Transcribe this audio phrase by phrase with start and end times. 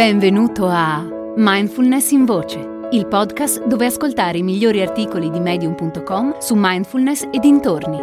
[0.00, 2.58] Benvenuto a Mindfulness in Voce,
[2.92, 7.98] il podcast dove ascoltare i migliori articoli di medium.com su mindfulness e dintorni.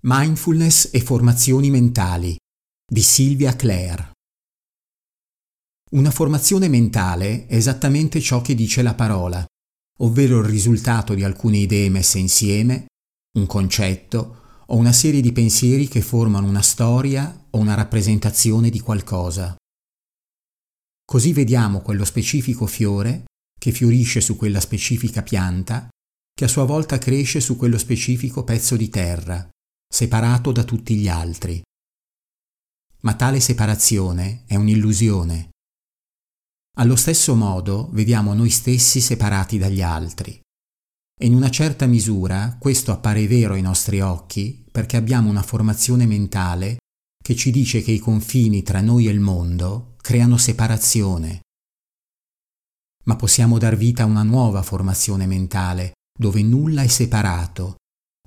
[0.00, 2.36] Mindfulness e formazioni mentali
[2.84, 4.10] di Silvia Clare.
[5.92, 9.46] Una formazione mentale è esattamente ciò che dice la parola,
[10.00, 12.86] ovvero il risultato di alcune idee messe insieme
[13.38, 18.80] un concetto o una serie di pensieri che formano una storia o una rappresentazione di
[18.80, 19.56] qualcosa.
[21.04, 23.24] Così vediamo quello specifico fiore
[23.58, 25.88] che fiorisce su quella specifica pianta,
[26.34, 29.48] che a sua volta cresce su quello specifico pezzo di terra,
[29.86, 31.62] separato da tutti gli altri.
[33.02, 35.50] Ma tale separazione è un'illusione.
[36.78, 40.41] Allo stesso modo vediamo noi stessi separati dagli altri.
[41.22, 46.04] E in una certa misura questo appare vero ai nostri occhi perché abbiamo una formazione
[46.04, 46.78] mentale
[47.22, 51.42] che ci dice che i confini tra noi e il mondo creano separazione.
[53.04, 57.76] Ma possiamo dar vita a una nuova formazione mentale dove nulla è separato,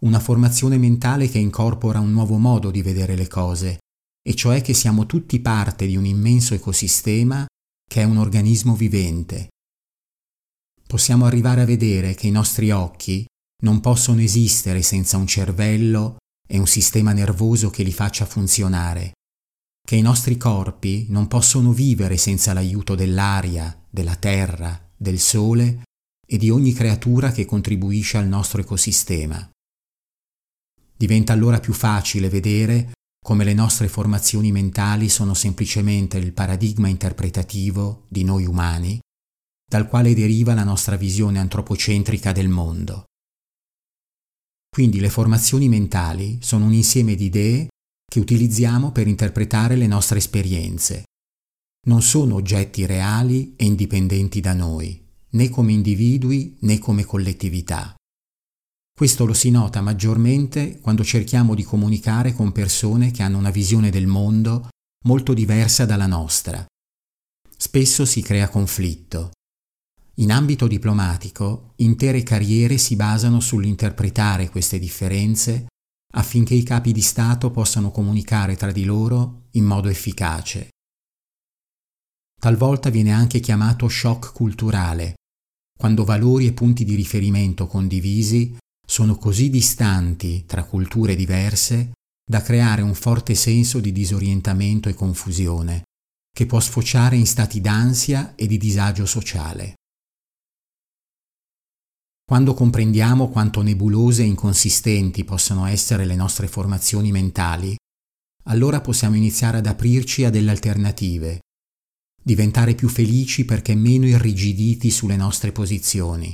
[0.03, 3.79] una formazione mentale che incorpora un nuovo modo di vedere le cose,
[4.25, 7.45] e cioè che siamo tutti parte di un immenso ecosistema
[7.85, 9.49] che è un organismo vivente
[10.95, 13.25] possiamo arrivare a vedere che i nostri occhi
[13.63, 16.15] non possono esistere senza un cervello
[16.47, 19.11] e un sistema nervoso che li faccia funzionare,
[19.85, 25.81] che i nostri corpi non possono vivere senza l'aiuto dell'aria, della terra, del sole
[26.25, 29.49] e di ogni creatura che contribuisce al nostro ecosistema.
[30.95, 38.05] Diventa allora più facile vedere come le nostre formazioni mentali sono semplicemente il paradigma interpretativo
[38.07, 38.97] di noi umani
[39.75, 43.07] dal quale deriva la nostra visione antropocentrica del mondo.
[44.69, 47.67] Quindi le formazioni mentali sono un insieme di idee
[48.09, 51.03] che utilizziamo per interpretare le nostre esperienze.
[51.87, 57.93] Non sono oggetti reali e indipendenti da noi, né come individui né come collettività.
[58.97, 63.89] Questo lo si nota maggiormente quando cerchiamo di comunicare con persone che hanno una visione
[63.89, 64.69] del mondo
[65.03, 66.65] molto diversa dalla nostra.
[67.57, 69.31] Spesso si crea conflitto
[70.15, 75.65] in ambito diplomatico, intere carriere si basano sull'interpretare queste differenze
[76.15, 80.69] affinché i capi di Stato possano comunicare tra di loro in modo efficace.
[82.39, 85.15] Talvolta viene anche chiamato shock culturale,
[85.77, 88.55] quando valori e punti di riferimento condivisi
[88.87, 91.91] sono così distanti tra culture diverse
[92.23, 95.83] da creare un forte senso di disorientamento e confusione,
[96.31, 99.73] che può sfociare in stati d'ansia e di disagio sociale.
[102.27, 107.75] Quando comprendiamo quanto nebulose e inconsistenti possono essere le nostre formazioni mentali,
[108.45, 111.41] allora possiamo iniziare ad aprirci a delle alternative,
[112.19, 116.33] diventare più felici perché meno irrigiditi sulle nostre posizioni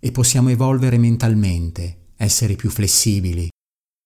[0.00, 3.48] e possiamo evolvere mentalmente, essere più flessibili,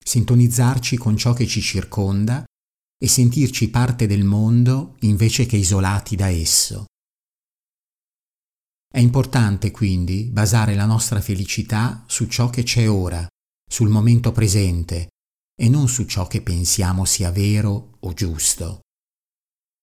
[0.03, 2.45] sintonizzarci con ciò che ci circonda
[2.97, 6.87] e sentirci parte del mondo invece che isolati da esso.
[8.95, 13.27] È importante quindi basare la nostra felicità su ciò che c'è ora,
[13.69, 15.09] sul momento presente,
[15.61, 18.83] e non su ciò che pensiamo sia vero o giusto.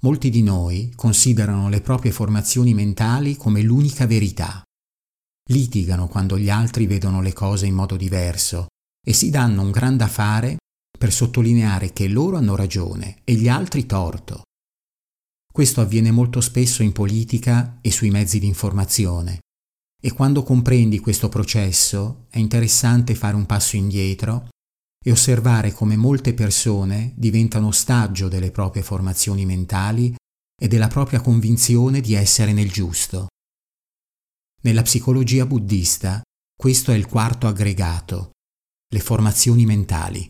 [0.04, 4.64] Molti di noi considerano le proprie formazioni mentali come l'unica verità.
[5.50, 8.68] Litigano quando gli altri vedono le cose in modo diverso
[9.06, 10.56] e si danno un gran da fare
[10.98, 14.44] per sottolineare che loro hanno ragione e gli altri torto.
[15.52, 19.40] Questo avviene molto spesso in politica e sui mezzi di informazione.
[20.02, 24.48] E quando comprendi questo processo è interessante fare un passo indietro
[25.04, 30.16] e osservare come molte persone diventano ostaggio delle proprie formazioni mentali
[30.60, 33.28] e della propria convinzione di essere nel giusto.
[34.64, 36.22] Nella psicologia buddista
[36.56, 38.32] questo è il quarto aggregato,
[38.94, 40.30] le formazioni mentali.